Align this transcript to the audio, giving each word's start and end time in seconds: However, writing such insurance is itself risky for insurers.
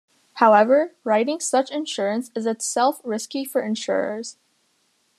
However, 0.37 0.93
writing 1.03 1.39
such 1.39 1.69
insurance 1.69 2.31
is 2.35 2.47
itself 2.47 2.99
risky 3.03 3.45
for 3.45 3.61
insurers. 3.61 4.35